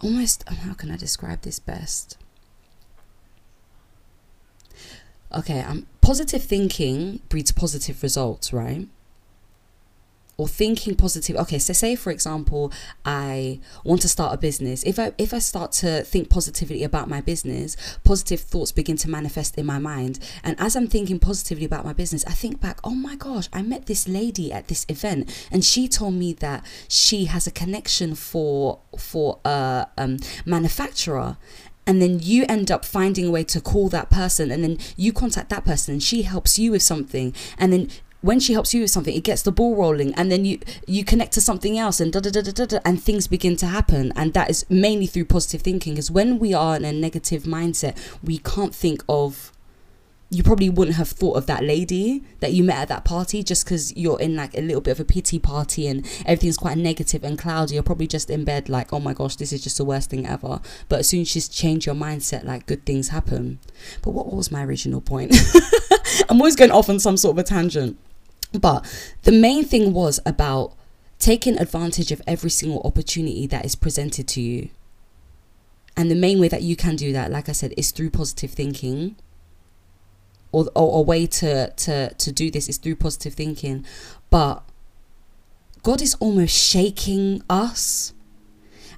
almost 0.03 0.47
how 0.47 0.75
can 0.75 0.91
i 0.91 0.97
describe 0.99 1.41
this 1.41 1.59
best? 1.59 2.19
Okay 5.35 5.61
um, 5.61 5.87
positive 6.03 6.43
thinking 6.43 7.21
breeds 7.31 7.53
positive 7.53 8.03
results 8.03 8.53
right 8.53 8.87
or 10.41 10.49
thinking 10.49 10.95
positive. 10.95 11.37
Okay 11.37 11.59
so 11.59 11.73
say 11.73 11.95
for 11.95 12.11
example 12.11 12.73
i 13.05 13.61
want 13.85 14.01
to 14.03 14.09
start 14.09 14.35
a 14.35 14.39
business. 14.39 14.83
If 14.85 14.99
i 14.99 15.13
if 15.19 15.35
i 15.35 15.39
start 15.39 15.73
to 15.83 16.03
think 16.03 16.31
positively 16.31 16.83
about 16.83 17.09
my 17.09 17.21
business 17.21 17.77
positive 18.05 18.41
thoughts 18.41 18.73
begin 18.73 18.97
to 18.99 19.11
manifest 19.11 19.59
in 19.59 19.67
my 19.67 19.79
mind. 19.79 20.19
And 20.43 20.59
as 20.59 20.77
i'm 20.77 20.89
thinking 20.89 21.19
positively 21.19 21.65
about 21.65 21.85
my 21.85 21.93
business 21.93 22.25
i 22.27 22.33
think 22.33 22.61
back 22.61 22.79
oh 22.85 22.95
my 23.09 23.17
gosh 23.17 23.49
i 23.53 23.63
met 23.63 23.87
this 23.87 24.09
lady 24.09 24.53
at 24.53 24.69
this 24.69 24.87
event 24.89 25.21
and 25.51 25.65
she 25.65 25.89
told 25.89 26.15
me 26.15 26.33
that 26.35 26.65
she 26.89 27.27
has 27.27 27.47
a 27.47 27.51
connection 27.51 28.15
for 28.15 28.81
for 28.99 29.41
a 29.45 29.87
um, 29.99 30.19
manufacturer. 30.45 31.37
And 31.87 32.01
then 32.01 32.21
you 32.21 32.45
end 32.49 32.71
up 32.71 32.85
finding 32.85 33.27
a 33.27 33.31
way 33.31 33.43
to 33.45 33.61
call 33.61 33.89
that 33.89 34.11
person 34.11 34.51
and 34.51 34.63
then 34.63 34.79
you 34.97 35.13
contact 35.13 35.49
that 35.51 35.65
person 35.65 35.95
and 35.95 36.03
she 36.03 36.23
helps 36.23 36.59
you 36.59 36.71
with 36.71 36.83
something. 36.83 37.35
And 37.59 37.73
then 37.73 37.89
when 38.23 38.39
she 38.39 38.53
helps 38.53 38.75
you 38.75 38.83
with 38.83 38.91
something, 38.91 39.15
it 39.15 39.25
gets 39.25 39.43
the 39.43 39.53
ball 39.53 39.77
rolling, 39.77 40.15
and 40.15 40.31
then 40.31 40.45
you 40.45 40.59
you 40.87 41.05
connect 41.05 41.33
to 41.33 41.41
something 41.41 41.79
else, 41.79 42.01
and 42.01 42.13
da 42.13 42.21
da 42.21 42.31
da 42.31 42.43
da 42.43 42.67
da, 42.67 42.79
and 42.85 43.03
things 43.03 43.27
begin 43.27 43.57
to 43.57 43.67
happen, 43.67 44.13
and 44.15 44.35
that 44.35 44.51
is 44.51 44.67
mainly 44.69 45.07
through 45.07 45.25
positive 45.25 45.63
thinking. 45.63 45.95
Because 45.95 46.11
when 46.11 46.39
we 46.39 46.53
are 46.53 46.77
in 46.77 46.85
a 46.85 46.93
negative 46.93 47.45
mindset, 47.45 47.97
we 48.23 48.39
can't 48.39 48.75
think 48.75 49.03
of. 49.09 49.53
You 50.33 50.45
probably 50.45 50.71
wouldn't 50.71 50.97
have 50.97 51.09
thought 51.09 51.37
of 51.37 51.47
that 51.47 51.65
lady 51.65 52.23
that 52.39 52.53
you 52.53 52.63
met 52.63 52.77
at 52.77 52.87
that 52.87 53.05
party 53.05 53.43
just 53.43 53.65
because 53.65 53.97
you're 53.97 54.21
in 54.21 54.37
like 54.37 54.57
a 54.57 54.61
little 54.61 54.81
bit 54.81 54.93
of 54.93 55.01
a 55.01 55.05
pity 55.05 55.41
party 55.41 55.89
and 55.89 56.07
everything's 56.25 56.57
quite 56.57 56.79
negative 56.79 57.25
and 57.25 57.37
cloudy. 57.37 57.75
You're 57.75 57.83
probably 57.83 58.07
just 58.07 58.31
in 58.31 58.45
bed 58.45 58.69
like, 58.69 58.93
oh 58.93 59.01
my 59.01 59.13
gosh, 59.13 59.35
this 59.35 59.53
is 59.53 59.61
just 59.61 59.79
the 59.79 59.85
worst 59.85 60.09
thing 60.09 60.29
ever. 60.29 60.61
But 60.89 61.01
as 61.01 61.09
soon 61.09 61.23
as 61.23 61.35
you 61.35 61.43
change 61.43 61.85
your 61.85 61.97
mindset, 61.97 62.45
like 62.45 62.67
good 62.67 62.87
things 62.87 63.09
happen. 63.09 63.59
But 64.03 64.13
what 64.13 64.33
was 64.33 64.53
my 64.53 64.65
original 64.65 65.01
point? 65.01 65.35
I'm 66.29 66.41
always 66.41 66.55
going 66.55 66.71
off 66.71 66.89
on 66.89 67.01
some 67.01 67.17
sort 67.17 67.35
of 67.35 67.39
a 67.39 67.43
tangent. 67.43 67.99
But 68.53 68.85
the 69.23 69.33
main 69.33 69.65
thing 69.65 69.93
was 69.93 70.21
about 70.27 70.75
taking 71.19 71.59
advantage 71.59 72.11
of 72.11 72.23
every 72.27 72.51
single 72.51 72.81
opportunity 72.85 73.47
that 73.47 73.65
is 73.65 73.75
presented 73.75 74.27
to 74.29 74.41
you. 74.41 74.71
And 75.97 76.11
the 76.11 76.15
main 76.15 76.41
way 76.41 76.49
that 76.49 76.63
you 76.63 76.77
can 76.77 76.97
do 76.97 77.13
that, 77.13 77.31
like 77.31 77.49
I 77.49 77.53
said, 77.53 77.75
is 77.77 77.91
through 77.91 78.11
positive 78.11 78.53
thinking. 78.53 79.17
Or, 80.53 80.69
or 80.75 80.99
a 80.99 81.03
way 81.03 81.27
to, 81.27 81.71
to, 81.71 82.15
to 82.15 82.33
do 82.33 82.51
this 82.51 82.69
is 82.69 82.79
through 82.79 82.97
positive 82.97 83.35
thinking. 83.35 83.85
But 84.31 84.63
God 85.83 86.03
is 86.03 86.15
almost 86.21 86.57
shaking 86.57 87.43
us 87.49 88.13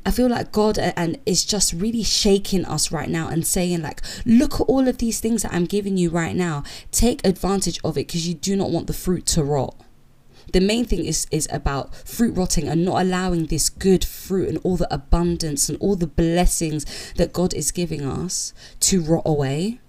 I 0.04 0.11
feel 0.11 0.28
like 0.28 0.50
God 0.50 0.78
uh, 0.78 0.92
and 0.97 1.18
is 1.26 1.44
just 1.44 1.73
really 1.73 2.02
shaking 2.02 2.64
us 2.64 2.90
right 2.90 3.09
now 3.09 3.28
and 3.28 3.47
saying 3.47 3.82
like, 3.82 4.02
look 4.26 4.54
at 4.54 4.62
all 4.62 4.88
of 4.88 4.99
these 4.99 5.21
things 5.21 5.42
that 5.42 5.52
I'm 5.52 5.64
giving 5.64 5.97
you 5.97 6.11
right 6.11 6.35
now. 6.35 6.64
Take 6.90 7.25
advantage 7.26 7.78
of 7.85 7.97
it 7.97 8.09
because 8.09 8.26
you 8.26 8.35
do 8.35 8.56
not 8.56 8.71
want 8.71 8.88
the 8.88 8.92
fruit 8.92 9.26
to 9.26 9.44
rot. 9.44 9.76
The 10.52 10.61
main 10.61 10.85
thing 10.85 11.04
is 11.04 11.26
is 11.30 11.49
about 11.52 11.94
fruit 11.94 12.37
rotting 12.37 12.68
and 12.68 12.85
not 12.85 13.00
allowing 13.00 13.47
this 13.47 13.71
good 13.71 14.04
fruit 14.04 14.49
and 14.49 14.59
all 14.64 14.76
the 14.76 14.92
abundance 14.92 15.68
and 15.68 15.78
all 15.78 15.94
the 15.97 16.06
blessings 16.06 17.12
that 17.12 17.32
God 17.32 17.54
is 17.54 17.71
giving 17.71 18.04
us 18.04 18.52
to 18.80 19.00
rot 19.00 19.23
away. 19.25 19.80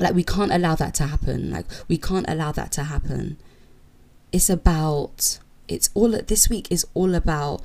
Like 0.00 0.14
we 0.14 0.24
can't 0.24 0.52
allow 0.52 0.74
that 0.74 0.94
to 0.94 1.06
happen. 1.06 1.50
Like 1.50 1.66
we 1.86 1.98
can't 1.98 2.28
allow 2.28 2.52
that 2.52 2.72
to 2.72 2.84
happen. 2.84 3.38
It's 4.32 4.50
about 4.50 5.38
it's 5.68 5.88
all 5.94 6.10
this 6.10 6.48
week 6.50 6.66
is 6.70 6.86
all 6.94 7.14
about 7.14 7.62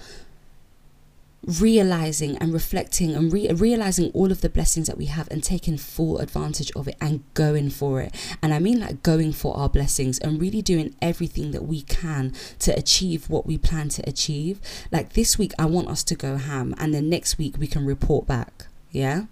realizing 1.45 2.37
and 2.37 2.53
reflecting 2.53 3.15
and 3.15 3.31
re- 3.33 3.51
realizing 3.51 4.11
all 4.11 4.31
of 4.31 4.41
the 4.41 4.49
blessings 4.49 4.87
that 4.87 4.97
we 4.97 5.05
have 5.05 5.27
and 5.29 5.43
taking 5.43 5.77
full 5.77 6.19
advantage 6.19 6.71
of 6.75 6.87
it 6.87 6.95
and 7.01 7.23
going 7.33 7.69
for 7.69 8.01
it. 8.01 8.15
And 8.41 8.53
I 8.53 8.59
mean, 8.59 8.79
like 8.79 9.03
going 9.03 9.33
for 9.33 9.55
our 9.57 9.69
blessings 9.69 10.19
and 10.19 10.39
really 10.39 10.61
doing 10.61 10.95
everything 11.01 11.51
that 11.51 11.63
we 11.63 11.81
can 11.81 12.33
to 12.59 12.71
achieve 12.77 13.29
what 13.29 13.45
we 13.45 13.57
plan 13.57 13.89
to 13.89 14.09
achieve. 14.09 14.61
Like 14.91 15.13
this 15.13 15.37
week, 15.37 15.51
I 15.59 15.65
want 15.65 15.89
us 15.89 16.03
to 16.05 16.15
go 16.15 16.37
ham, 16.37 16.73
and 16.77 16.93
then 16.93 17.09
next 17.09 17.37
week, 17.37 17.57
we 17.57 17.67
can 17.67 17.85
report 17.85 18.25
back. 18.25 18.67
Yeah. 18.91 19.25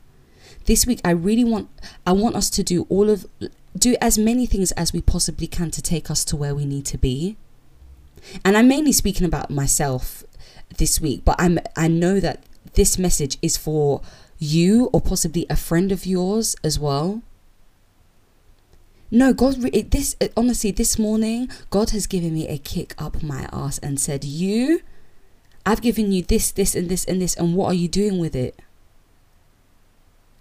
This 0.65 0.86
week, 0.86 1.00
I 1.03 1.12
really 1.12 1.44
want, 1.44 1.70
I 2.06 2.12
want 2.12 2.36
us 2.36 2.50
to 2.51 2.63
do 2.63 2.86
all 2.89 3.10
of, 3.10 3.25
do 3.77 3.96
as 4.01 4.18
many 4.18 4.46
things 4.46 4.72
as 4.74 4.94
we 4.94 5.01
possibly 5.01 5.48
can 5.48 5.72
to 5.72 5.82
take 5.82 6.12
us 6.12 6.25
to 6.25 6.36
where 6.36 6.53
we 6.53 6.65
need 6.65 6.86
to 6.88 6.98
be. 6.98 7.38
And 8.46 8.56
I'm 8.56 8.68
mainly 8.68 8.91
speaking 8.91 9.25
about 9.25 9.50
myself 9.50 10.24
this 10.78 11.01
week, 11.01 11.24
but 11.25 11.36
I'm 11.40 11.60
I 11.75 11.88
know 11.88 12.20
that 12.20 12.44
this 12.74 12.98
message 12.98 13.38
is 13.42 13.58
for 13.58 14.01
you 14.40 14.90
or 14.94 15.01
possibly 15.01 15.46
a 15.50 15.56
friend 15.56 15.92
of 15.92 16.06
yours 16.06 16.56
as 16.63 16.80
well. 16.80 17.22
No, 19.12 19.34
God, 19.34 19.56
this 19.92 20.16
honestly, 20.38 20.72
this 20.72 20.98
morning, 20.98 21.50
God 21.70 21.90
has 21.90 22.08
given 22.08 22.34
me 22.34 22.48
a 22.48 22.58
kick 22.58 22.96
up 22.98 23.22
my 23.22 23.48
ass 23.51 23.78
and 23.80 24.00
said, 24.00 24.24
"You, 24.24 24.82
I've 25.66 25.82
given 25.82 26.12
you 26.12 26.24
this, 26.24 26.51
this, 26.51 26.75
and 26.75 26.88
this, 26.88 27.04
and 27.04 27.22
this, 27.22 27.36
and 27.36 27.56
what 27.56 27.68
are 27.68 27.74
you 27.74 27.90
doing 27.90 28.20
with 28.20 28.36
it? 28.36 28.58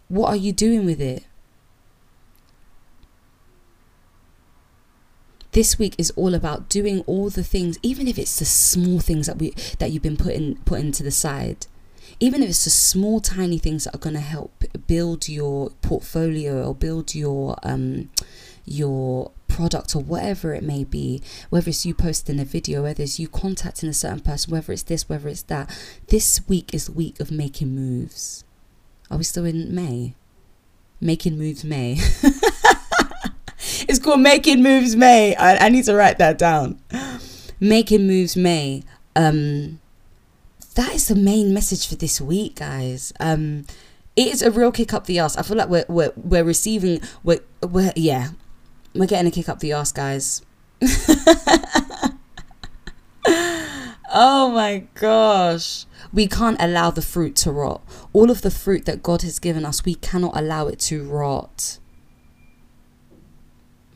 What 0.09 0.29
are 0.29 0.37
you 0.37 0.53
doing 0.53 0.87
with 0.87 1.01
it?" 1.01 1.25
This 5.53 5.79
week 5.79 5.95
is 5.99 6.11
all 6.13 6.35
about 6.35 6.69
doing 6.69 7.01
all 7.07 7.29
the 7.29 7.43
things 7.43 7.79
even 7.83 8.07
if 8.07 8.19
it's 8.19 8.39
the 8.39 8.45
small 8.45 9.01
things 9.01 9.27
that 9.27 9.39
we 9.39 9.51
that 9.79 9.91
you've 9.91 10.03
been 10.03 10.17
putting 10.17 10.57
putting 10.65 10.93
to 10.93 11.03
the 11.03 11.11
side. 11.11 11.67
Even 12.19 12.43
if 12.43 12.51
it's 12.51 12.65
the 12.65 12.71
small 12.71 13.21
tiny 13.21 13.59
things 13.59 13.85
that 13.85 13.95
are 13.95 13.99
going 13.99 14.15
to 14.15 14.21
help 14.21 14.65
build 14.87 15.29
your 15.29 15.71
portfolio 15.83 16.67
or 16.67 16.75
build 16.75 17.15
your 17.15 17.57
um 17.63 18.11
your 18.65 19.31
product 19.49 19.97
or 19.97 20.03
whatever 20.03 20.55
it 20.55 20.63
may 20.63 20.85
be 20.85 21.21
whether 21.49 21.71
it's 21.71 21.85
you 21.85 21.93
posting 21.93 22.39
a 22.39 22.45
video 22.45 22.85
whether 22.85 23.03
it's 23.03 23.19
you 23.19 23.27
contacting 23.27 23.89
a 23.89 23.95
certain 23.95 24.21
person 24.21 24.53
whether 24.53 24.73
it's 24.73 24.85
this 24.85 25.09
whether 25.09 25.29
it's 25.29 25.43
that 25.43 25.69
this 26.09 26.41
week 26.47 26.73
is 26.73 26.87
the 26.87 26.93
week 26.93 27.19
of 27.19 27.31
making 27.31 27.75
moves. 27.75 28.45
Are 29.11 29.19
we 29.19 29.25
still 29.25 29.45
in 29.45 29.75
may? 29.75 30.15
Making 31.01 31.37
moves 31.39 31.65
may 31.65 31.99
it's 33.91 33.99
called 33.99 34.21
Making 34.21 34.63
Moves 34.63 34.95
May. 34.95 35.35
I, 35.35 35.67
I 35.67 35.69
need 35.69 35.85
to 35.87 35.97
write 35.97 36.19
that 36.19 36.39
down. 36.39 36.79
Making 37.61 38.07
Moves 38.07 38.37
May. 38.37 38.85
Um, 39.17 39.81
that 40.77 40.95
is 40.95 41.09
the 41.09 41.17
main 41.17 41.53
message 41.53 41.89
for 41.89 41.97
this 41.97 42.21
week, 42.21 42.55
guys. 42.55 43.13
Um, 43.19 43.67
it 44.15 44.29
is 44.29 44.43
a 44.43 44.51
real 44.53 44.71
kick 44.71 44.95
up 44.95 45.07
the 45.07 45.19
ass. 45.19 45.37
I 45.37 45.43
feel 45.43 45.57
like 45.57 45.69
we're 45.69 45.87
we're, 45.89 46.13
we're 46.15 46.45
receiving 46.45 47.01
we're, 47.25 47.41
we're 47.69 47.93
yeah, 47.97 48.29
we're 48.95 49.09
getting 49.09 49.27
a 49.27 49.33
kick 49.33 49.49
up 49.49 49.59
the 49.59 49.73
ass, 49.73 49.91
guys. 49.91 50.43
oh 54.13 54.53
my 54.55 54.85
gosh. 54.95 55.85
We 56.13 56.29
can't 56.29 56.63
allow 56.63 56.93
the 56.93 57.03
fruit 57.03 57.35
to 57.37 57.51
rot. 57.51 57.83
All 58.13 58.31
of 58.31 58.43
the 58.43 58.53
fruit 58.53 58.85
that 58.85 59.03
God 59.03 59.23
has 59.23 59.41
given 59.41 59.65
us, 59.65 59.85
we 59.85 59.97
cannot 59.97 60.37
allow 60.37 60.69
it 60.69 60.79
to 60.81 61.03
rot. 61.03 61.80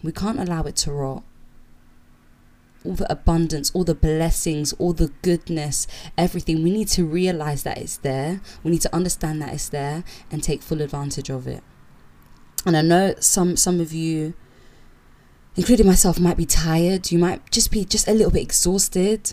We 0.04 0.12
can't 0.12 0.38
allow 0.38 0.64
it 0.64 0.76
to 0.76 0.92
rot. 0.92 1.24
All 2.84 2.92
the 2.92 3.10
abundance, 3.10 3.70
all 3.74 3.84
the 3.84 3.94
blessings, 3.94 4.74
all 4.74 4.92
the 4.92 5.10
goodness, 5.22 5.86
everything. 6.18 6.62
We 6.62 6.70
need 6.70 6.88
to 6.88 7.06
realize 7.06 7.62
that 7.62 7.78
it's 7.78 7.96
there. 7.96 8.42
We 8.62 8.70
need 8.70 8.82
to 8.82 8.94
understand 8.94 9.40
that 9.40 9.54
it's 9.54 9.70
there 9.70 10.04
and 10.30 10.42
take 10.42 10.60
full 10.60 10.82
advantage 10.82 11.30
of 11.30 11.46
it. 11.46 11.64
And 12.66 12.76
I 12.76 12.82
know 12.82 13.14
some 13.18 13.56
some 13.56 13.80
of 13.80 13.94
you, 13.94 14.34
including 15.56 15.86
myself, 15.86 16.20
might 16.20 16.36
be 16.36 16.46
tired. 16.46 17.10
You 17.10 17.18
might 17.18 17.50
just 17.50 17.70
be 17.70 17.86
just 17.86 18.06
a 18.06 18.12
little 18.12 18.30
bit 18.30 18.42
exhausted 18.42 19.32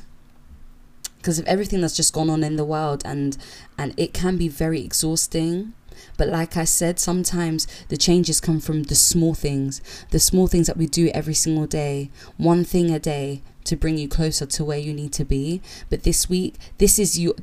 because 1.18 1.38
of 1.38 1.46
everything 1.48 1.82
that's 1.82 1.98
just 1.98 2.14
gone 2.14 2.30
on 2.30 2.44
in 2.44 2.56
the 2.56 2.66
world 2.66 3.04
and 3.06 3.38
and 3.78 3.94
it 3.98 4.14
can 4.14 4.38
be 4.38 4.48
very 4.48 4.82
exhausting 4.82 5.74
but 6.18 6.28
like 6.28 6.58
I 6.58 6.66
said, 6.66 7.00
sometimes 7.00 7.68
the 7.90 7.98
changes 7.98 8.40
come 8.40 8.60
from 8.60 8.84
the 8.84 8.96
small 8.96 9.34
things, 9.34 9.82
the 10.12 10.20
small 10.20 10.48
things 10.48 10.68
that 10.68 10.78
we 10.78 10.88
do 10.88 11.10
every 11.14 11.34
single 11.34 11.68
day, 11.68 12.10
one 12.38 12.64
thing 12.64 12.92
a 12.92 13.00
day 13.00 13.42
to 13.66 13.76
bring 13.76 13.98
you 13.98 14.08
closer 14.08 14.46
to 14.46 14.64
where 14.66 14.78
you 14.78 14.94
need 14.94 15.14
to 15.14 15.26
be. 15.26 15.62
But 15.90 16.04
this 16.04 16.30
week, 16.30 16.56
this 16.78 17.00
is 17.00 17.18
you. 17.18 17.36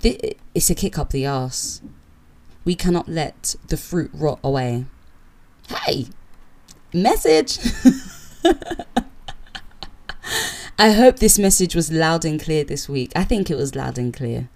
It's 0.54 0.70
a 0.70 0.74
kick 0.74 0.98
up 0.98 1.10
the 1.10 1.24
ass. 1.24 1.80
We 2.64 2.74
cannot 2.74 3.08
let 3.08 3.54
the 3.68 3.76
fruit 3.76 4.10
rot 4.12 4.40
away. 4.42 4.86
Hey, 5.68 6.06
message. 6.92 7.58
I 10.78 10.92
hope 10.92 11.18
this 11.18 11.38
message 11.38 11.74
was 11.74 11.90
loud 11.90 12.24
and 12.24 12.40
clear 12.40 12.62
this 12.62 12.88
week. 12.88 13.10
I 13.16 13.24
think 13.24 13.50
it 13.50 13.56
was 13.56 13.74
loud 13.74 13.98
and 13.98 14.14
clear. 14.14 14.48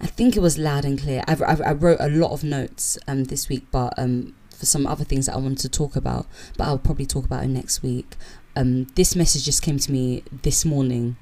I 0.00 0.06
think 0.06 0.36
it 0.36 0.40
was 0.40 0.58
loud 0.58 0.84
and 0.84 1.00
clear. 1.00 1.22
I've, 1.26 1.42
I've, 1.42 1.60
i 1.62 1.72
wrote 1.72 1.98
a 2.00 2.08
lot 2.08 2.32
of 2.32 2.44
notes 2.44 2.98
um, 3.06 3.24
this 3.24 3.48
week, 3.48 3.66
but 3.70 3.94
um, 3.98 4.34
for 4.50 4.66
some 4.66 4.86
other 4.86 5.04
things 5.04 5.26
that 5.26 5.34
I 5.34 5.38
wanted 5.38 5.58
to 5.58 5.68
talk 5.68 5.96
about, 5.96 6.26
but 6.56 6.64
I'll 6.66 6.78
probably 6.78 7.06
talk 7.06 7.24
about 7.24 7.44
it 7.44 7.48
next 7.48 7.82
week. 7.82 8.16
Um, 8.56 8.84
this 8.94 9.16
message 9.16 9.44
just 9.44 9.62
came 9.62 9.78
to 9.78 9.92
me 9.92 10.22
this 10.42 10.64
morning, 10.64 11.16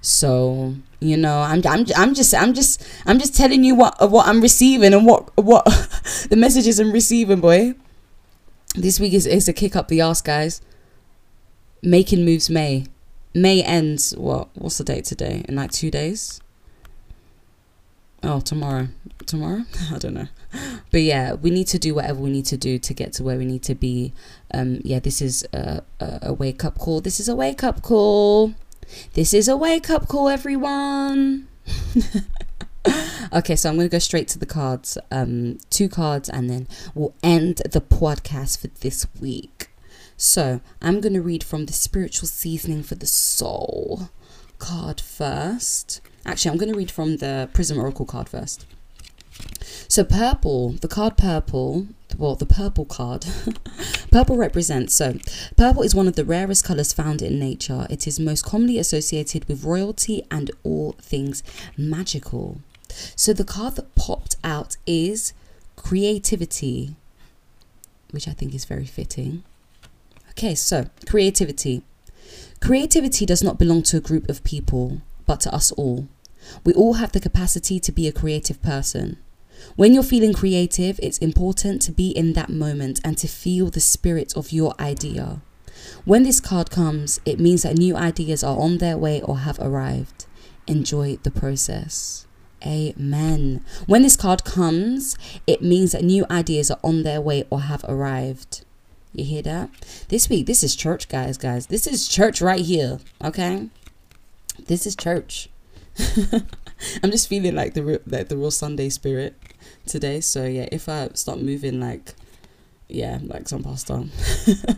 so 0.00 0.74
you 1.00 1.16
know, 1.16 1.40
I'm, 1.40 1.62
I'm, 1.66 1.86
I'm 1.96 2.14
just, 2.14 2.34
I'm 2.34 2.54
just, 2.54 2.84
I'm 3.06 3.18
just 3.18 3.36
telling 3.36 3.64
you 3.64 3.74
what, 3.74 4.10
what 4.10 4.26
I'm 4.26 4.40
receiving 4.40 4.92
and 4.92 5.06
what, 5.06 5.34
what 5.36 5.64
the 6.30 6.36
messages 6.36 6.78
I'm 6.78 6.92
receiving, 6.92 7.40
boy. 7.40 7.74
This 8.74 9.00
week 9.00 9.12
is, 9.12 9.26
is 9.26 9.48
a 9.48 9.52
kick 9.52 9.76
up 9.76 9.88
the 9.88 10.00
ass, 10.00 10.20
guys. 10.20 10.60
Making 11.82 12.24
moves 12.24 12.50
May. 12.50 12.86
May 13.34 13.62
ends. 13.62 14.14
What? 14.16 14.48
What's 14.54 14.78
the 14.78 14.84
date 14.84 15.04
today? 15.04 15.44
In 15.48 15.56
like 15.56 15.70
two 15.70 15.90
days 15.90 16.40
oh 18.28 18.40
tomorrow. 18.40 18.88
Tomorrow? 19.26 19.64
I 19.92 19.98
don't 19.98 20.14
know. 20.14 20.28
But 20.90 21.00
yeah 21.00 21.32
we 21.34 21.50
need 21.50 21.66
to 21.68 21.78
do 21.78 21.94
whatever 21.94 22.20
we 22.20 22.30
need 22.30 22.46
to 22.46 22.56
do 22.56 22.78
to 22.78 22.94
get 22.94 23.12
to 23.14 23.22
where 23.24 23.38
we 23.38 23.44
need 23.44 23.62
to 23.64 23.74
be. 23.74 24.12
Um 24.52 24.80
yeah 24.84 25.00
this 25.00 25.20
is 25.20 25.46
a, 25.52 25.82
a, 26.00 26.18
a 26.22 26.32
wake 26.32 26.64
up 26.64 26.78
call. 26.78 27.00
This 27.00 27.18
is 27.20 27.28
a 27.28 27.34
wake 27.34 27.64
up 27.64 27.82
call. 27.82 28.54
This 29.14 29.34
is 29.34 29.48
a 29.48 29.56
wake 29.56 29.90
up 29.90 30.08
call 30.08 30.28
everyone. 30.28 31.48
Okay 33.30 33.56
so 33.56 33.68
i'm 33.68 33.76
gonna 33.76 33.90
go 33.90 33.98
straight 33.98 34.28
to 34.28 34.38
the 34.38 34.46
cards. 34.46 34.96
Um 35.10 35.58
two 35.68 35.88
cards 35.90 36.30
and 36.30 36.48
then 36.48 36.66
we'll 36.94 37.14
end 37.22 37.56
the 37.70 37.82
podcast 37.82 38.58
for 38.60 38.68
this 38.68 39.06
week. 39.20 39.68
So 40.16 40.62
i'm 40.80 41.02
gonna 41.02 41.20
read 41.20 41.44
from 41.44 41.66
the 41.66 41.74
spiritual 41.74 42.28
seasoning 42.28 42.82
for 42.82 42.94
the 42.94 43.06
soul. 43.06 44.08
Card 44.58 45.00
first 45.00 46.00
Actually, 46.28 46.50
I'm 46.50 46.58
going 46.58 46.72
to 46.72 46.78
read 46.78 46.90
from 46.90 47.16
the 47.16 47.48
Prism 47.54 47.78
Oracle 47.78 48.04
card 48.04 48.28
first. 48.28 48.66
So 49.88 50.04
purple, 50.04 50.72
the 50.72 50.86
card 50.86 51.16
purple, 51.16 51.86
well, 52.18 52.34
the 52.34 52.44
purple 52.44 52.84
card, 52.84 53.24
purple 54.12 54.36
represents, 54.36 54.94
so 54.94 55.14
purple 55.56 55.82
is 55.82 55.94
one 55.94 56.06
of 56.06 56.16
the 56.16 56.26
rarest 56.26 56.66
colors 56.66 56.92
found 56.92 57.22
in 57.22 57.38
nature. 57.38 57.86
It 57.88 58.06
is 58.06 58.20
most 58.20 58.44
commonly 58.44 58.78
associated 58.78 59.48
with 59.48 59.64
royalty 59.64 60.22
and 60.30 60.50
all 60.64 60.92
things 61.00 61.42
magical. 61.78 62.60
So 63.16 63.32
the 63.32 63.44
card 63.44 63.76
that 63.76 63.94
popped 63.94 64.36
out 64.44 64.76
is 64.86 65.32
creativity, 65.76 66.94
which 68.10 68.28
I 68.28 68.32
think 68.32 68.54
is 68.54 68.66
very 68.66 68.86
fitting. 68.86 69.44
Okay, 70.32 70.54
so 70.54 70.90
creativity. 71.06 71.82
Creativity 72.60 73.24
does 73.24 73.42
not 73.42 73.58
belong 73.58 73.82
to 73.84 73.96
a 73.96 74.00
group 74.00 74.28
of 74.28 74.44
people, 74.44 75.00
but 75.24 75.40
to 75.40 75.54
us 75.54 75.72
all. 75.72 76.06
We 76.64 76.72
all 76.72 76.94
have 76.94 77.12
the 77.12 77.20
capacity 77.20 77.80
to 77.80 77.92
be 77.92 78.06
a 78.06 78.12
creative 78.12 78.62
person. 78.62 79.18
When 79.76 79.92
you're 79.92 80.02
feeling 80.02 80.32
creative, 80.32 81.00
it's 81.02 81.18
important 81.18 81.82
to 81.82 81.92
be 81.92 82.10
in 82.10 82.32
that 82.34 82.48
moment 82.48 83.00
and 83.04 83.18
to 83.18 83.28
feel 83.28 83.70
the 83.70 83.80
spirit 83.80 84.36
of 84.36 84.52
your 84.52 84.74
idea. 84.80 85.40
When 86.04 86.22
this 86.22 86.40
card 86.40 86.70
comes, 86.70 87.20
it 87.24 87.40
means 87.40 87.62
that 87.62 87.78
new 87.78 87.96
ideas 87.96 88.42
are 88.44 88.58
on 88.58 88.78
their 88.78 88.96
way 88.96 89.20
or 89.22 89.38
have 89.38 89.58
arrived. 89.58 90.26
Enjoy 90.66 91.16
the 91.22 91.30
process. 91.30 92.26
Amen. 92.66 93.64
When 93.86 94.02
this 94.02 94.16
card 94.16 94.44
comes, 94.44 95.16
it 95.46 95.62
means 95.62 95.92
that 95.92 96.04
new 96.04 96.26
ideas 96.30 96.70
are 96.70 96.80
on 96.82 97.02
their 97.02 97.20
way 97.20 97.44
or 97.50 97.62
have 97.62 97.84
arrived. 97.88 98.64
You 99.14 99.24
hear 99.24 99.42
that? 99.42 99.70
This 100.08 100.28
week, 100.28 100.46
this 100.46 100.62
is 100.62 100.76
church, 100.76 101.08
guys, 101.08 101.38
guys. 101.38 101.66
This 101.66 101.86
is 101.86 102.08
church 102.08 102.40
right 102.40 102.64
here, 102.64 102.98
okay? 103.22 103.68
This 104.66 104.86
is 104.86 104.96
church. 104.96 105.48
I'm 107.02 107.10
just 107.10 107.28
feeling 107.28 107.54
like 107.54 107.74
the 107.74 107.82
real, 107.82 107.98
like 108.06 108.28
the 108.28 108.36
real 108.36 108.50
Sunday 108.50 108.88
spirit 108.88 109.34
today. 109.86 110.20
So 110.20 110.44
yeah, 110.44 110.68
if 110.70 110.88
I 110.88 111.08
start 111.14 111.40
moving 111.40 111.80
like 111.80 112.14
yeah, 112.88 113.18
like 113.22 113.48
some 113.48 113.62
pastor. 113.62 114.04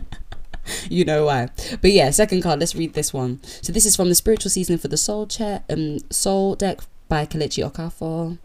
you 0.89 1.05
know 1.05 1.25
why. 1.25 1.49
But 1.81 1.91
yeah, 1.91 2.09
second 2.11 2.43
card, 2.43 2.59
let's 2.59 2.75
read 2.75 2.93
this 2.93 3.13
one. 3.13 3.41
So 3.61 3.71
this 3.71 3.85
is 3.85 3.95
from 3.95 4.09
the 4.09 4.15
spiritual 4.15 4.51
season 4.51 4.77
for 4.77 4.87
the 4.87 4.97
soul 4.97 5.27
chair 5.27 5.63
um 5.69 5.99
soul 6.09 6.55
deck 6.55 6.81
by 7.07 7.25
Kelechi 7.25 7.69
Okafor. 7.69 8.37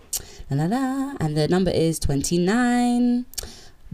La, 0.51 0.65
la, 0.65 0.67
la. 0.67 1.15
And 1.21 1.37
the 1.37 1.49
number 1.49 1.71
is 1.71 1.99
29. 1.99 3.27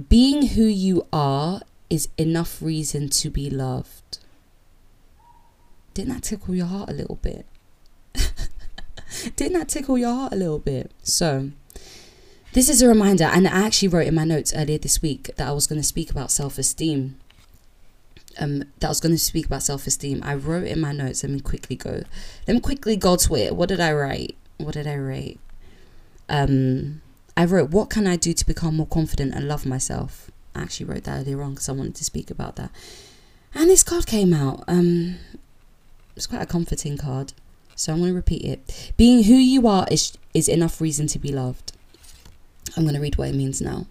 Being 0.08 0.46
who 0.48 0.64
you 0.64 1.06
are 1.12 1.60
is 1.90 2.08
enough 2.16 2.62
reason 2.62 3.08
to 3.10 3.30
be 3.30 3.50
loved. 3.50 4.18
Didn't 5.94 6.14
that 6.14 6.22
tickle 6.22 6.54
your 6.54 6.66
heart 6.66 6.88
a 6.88 6.94
little 6.94 7.16
bit? 7.16 7.46
Didn't 9.36 9.58
that 9.58 9.68
tickle 9.68 9.98
your 9.98 10.14
heart 10.14 10.32
a 10.32 10.36
little 10.36 10.58
bit? 10.58 10.90
So, 11.02 11.50
this 12.52 12.68
is 12.68 12.82
a 12.82 12.88
reminder, 12.88 13.24
and 13.24 13.46
I 13.48 13.66
actually 13.66 13.88
wrote 13.88 14.06
in 14.06 14.14
my 14.14 14.24
notes 14.24 14.52
earlier 14.54 14.78
this 14.78 15.00
week 15.00 15.30
that 15.36 15.48
I 15.48 15.52
was 15.52 15.66
going 15.66 15.80
to 15.80 15.86
speak 15.86 16.10
about 16.10 16.30
self 16.30 16.58
esteem. 16.58 17.16
Um, 18.38 18.64
that 18.78 18.86
I 18.86 18.88
was 18.88 19.00
going 19.00 19.14
to 19.14 19.18
speak 19.18 19.46
about 19.46 19.62
self 19.62 19.86
esteem. 19.86 20.22
I 20.22 20.34
wrote 20.34 20.66
in 20.66 20.80
my 20.80 20.92
notes. 20.92 21.22
Let 21.22 21.32
me 21.32 21.40
quickly 21.40 21.76
go. 21.76 22.02
Let 22.46 22.54
me 22.54 22.60
quickly 22.60 22.96
go 22.96 23.16
to 23.16 23.36
it. 23.36 23.56
What 23.56 23.68
did 23.68 23.80
I 23.80 23.92
write? 23.92 24.36
What 24.58 24.74
did 24.74 24.86
I 24.86 24.96
write? 24.96 25.38
Um, 26.28 27.02
I 27.36 27.44
wrote, 27.44 27.70
"What 27.70 27.90
can 27.90 28.06
I 28.06 28.16
do 28.16 28.32
to 28.32 28.46
become 28.46 28.76
more 28.76 28.86
confident 28.86 29.34
and 29.34 29.48
love 29.48 29.66
myself?" 29.66 30.30
I 30.54 30.62
actually 30.62 30.86
wrote 30.86 31.04
that 31.04 31.20
earlier 31.20 31.42
on 31.42 31.52
because 31.52 31.68
I 31.68 31.72
wanted 31.72 31.94
to 31.96 32.04
speak 32.04 32.30
about 32.30 32.56
that. 32.56 32.70
And 33.54 33.68
this 33.68 33.82
card 33.82 34.06
came 34.06 34.32
out. 34.34 34.64
Um, 34.68 35.16
it's 36.16 36.26
quite 36.26 36.42
a 36.42 36.46
comforting 36.46 36.96
card. 36.96 37.32
So 37.74 37.92
I'm 37.92 37.98
going 37.98 38.10
to 38.10 38.16
repeat 38.16 38.44
it. 38.44 38.92
Being 38.96 39.24
who 39.24 39.34
you 39.34 39.66
are 39.66 39.86
is, 39.90 40.16
is 40.34 40.48
enough 40.48 40.80
reason 40.80 41.06
to 41.08 41.18
be 41.18 41.32
loved. 41.32 41.72
I'm 42.76 42.84
going 42.84 42.94
to 42.94 43.00
read 43.00 43.16
what 43.16 43.28
it 43.28 43.34
means 43.34 43.60
now. 43.60 43.86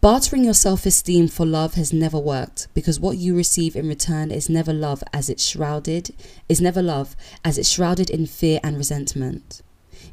Bartering 0.00 0.44
your 0.44 0.52
self 0.52 0.84
esteem 0.84 1.28
for 1.28 1.46
love 1.46 1.74
has 1.74 1.90
never 1.90 2.18
worked 2.18 2.68
because 2.74 3.00
what 3.00 3.16
you 3.16 3.34
receive 3.34 3.74
in 3.74 3.88
return 3.88 4.30
is 4.30 4.50
never 4.50 4.70
love 4.72 5.02
as 5.14 5.30
it's 5.30 5.46
shrouded, 5.46 6.14
is 6.46 6.60
never 6.60 6.82
love 6.82 7.16
as 7.42 7.56
it's 7.56 7.70
shrouded 7.70 8.10
in 8.10 8.26
fear 8.26 8.60
and 8.62 8.76
resentment. 8.76 9.62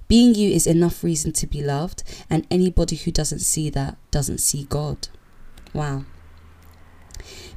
Being 0.07 0.33
you 0.33 0.49
is 0.49 0.65
enough 0.65 1.03
reason 1.03 1.33
to 1.33 1.47
be 1.47 1.61
loved, 1.61 2.03
and 2.29 2.47
anybody 2.49 2.95
who 2.95 3.11
doesn't 3.11 3.39
see 3.39 3.69
that 3.71 3.97
doesn't 4.11 4.37
see 4.37 4.63
God. 4.63 5.09
Wow. 5.73 6.05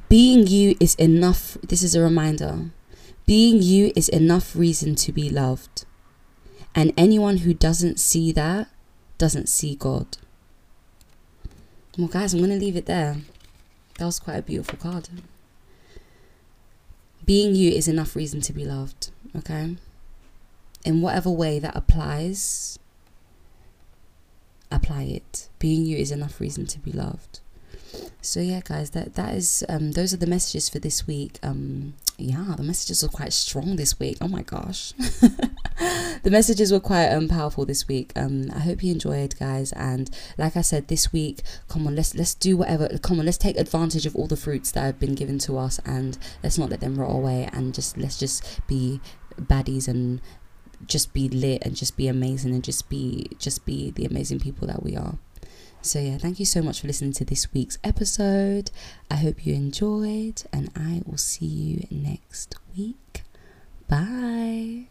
Being 0.09 0.45
you 0.45 0.75
is 0.81 0.95
enough, 0.95 1.57
this 1.63 1.83
is 1.83 1.95
a 1.95 2.01
reminder 2.01 2.71
being 3.25 3.61
you 3.61 3.91
is 3.95 4.09
enough 4.09 4.55
reason 4.55 4.95
to 4.95 5.11
be 5.11 5.29
loved. 5.29 5.85
And 6.73 6.93
anyone 6.97 7.37
who 7.37 7.53
doesn't 7.53 7.99
see 7.99 8.31
that 8.33 8.67
doesn't 9.17 9.47
see 9.49 9.75
God. 9.75 10.17
Well, 11.97 12.07
guys, 12.07 12.33
I'm 12.33 12.39
going 12.39 12.51
to 12.51 12.63
leave 12.63 12.75
it 12.75 12.85
there. 12.85 13.17
That 13.97 14.05
was 14.05 14.19
quite 14.19 14.37
a 14.37 14.41
beautiful 14.41 14.77
card. 14.77 15.09
Being 17.25 17.55
you 17.55 17.71
is 17.71 17.87
enough 17.87 18.15
reason 18.15 18.41
to 18.41 18.53
be 18.53 18.65
loved, 18.65 19.11
okay? 19.35 19.77
In 20.83 21.01
whatever 21.01 21.31
way 21.31 21.57
that 21.59 21.75
applies, 21.75 22.77
apply 24.69 25.03
it. 25.03 25.49
Being 25.57 25.85
you 25.85 25.97
is 25.97 26.11
enough 26.11 26.39
reason 26.39 26.67
to 26.67 26.79
be 26.79 26.91
loved. 26.91 27.39
So 28.21 28.41
yeah, 28.41 28.61
guys, 28.63 28.91
that 28.91 29.15
that 29.15 29.33
is 29.33 29.63
um 29.69 29.93
those 29.93 30.13
are 30.13 30.17
the 30.17 30.27
messages 30.27 30.69
for 30.69 30.79
this 30.79 31.07
week. 31.07 31.39
Um 31.41 31.93
yeah, 32.17 32.55
the 32.55 32.63
messages 32.63 33.03
were 33.03 33.09
quite 33.09 33.33
strong 33.33 33.75
this 33.75 33.99
week. 33.99 34.17
Oh 34.21 34.27
my 34.27 34.41
gosh. 34.41 34.93
the 36.23 36.29
messages 36.31 36.71
were 36.71 36.79
quite 36.79 37.09
um, 37.09 37.27
powerful 37.27 37.65
this 37.65 37.87
week. 37.87 38.11
Um, 38.15 38.49
I 38.55 38.59
hope 38.59 38.83
you 38.83 38.91
enjoyed, 38.93 39.37
guys. 39.37 39.71
And 39.73 40.09
like 40.37 40.55
I 40.55 40.61
said, 40.61 40.87
this 40.87 41.11
week, 41.11 41.41
come 41.67 41.85
on, 41.87 41.95
let's 41.95 42.15
let's 42.15 42.33
do 42.33 42.57
whatever. 42.57 42.87
Come 42.99 43.19
on, 43.19 43.25
let's 43.25 43.37
take 43.37 43.57
advantage 43.57 44.05
of 44.05 44.15
all 44.15 44.27
the 44.27 44.37
fruits 44.37 44.71
that 44.71 44.81
have 44.81 44.99
been 44.99 45.15
given 45.15 45.39
to 45.39 45.57
us, 45.57 45.79
and 45.85 46.17
let's 46.41 46.57
not 46.57 46.69
let 46.69 46.79
them 46.79 46.95
rot 46.95 47.11
away. 47.11 47.49
And 47.51 47.73
just 47.73 47.97
let's 47.97 48.17
just 48.17 48.65
be 48.67 49.01
baddies 49.39 49.87
and 49.87 50.21
just 50.85 51.13
be 51.13 51.29
lit 51.29 51.63
and 51.65 51.75
just 51.75 51.97
be 51.97 52.07
amazing 52.07 52.53
and 52.53 52.63
just 52.63 52.89
be 52.89 53.27
just 53.39 53.65
be 53.65 53.91
the 53.91 54.05
amazing 54.05 54.39
people 54.39 54.67
that 54.67 54.83
we 54.83 54.95
are. 54.95 55.17
So, 55.85 55.99
yeah, 55.99 56.17
thank 56.17 56.39
you 56.39 56.47
so 56.47 56.63
much 56.63 56.81
for 56.81 56.87
listening 56.87 57.13
to 57.13 57.25
this 57.25 57.53
week's 57.53 57.77
episode. 57.83 58.71
I 59.11 59.17
hope 59.17 59.45
you 59.45 59.53
enjoyed, 59.53 60.41
and 60.51 60.71
I 60.75 61.03
will 61.05 61.19
see 61.19 61.45
you 61.45 61.87
next 61.91 62.55
week. 62.75 63.21
Bye. 63.87 64.87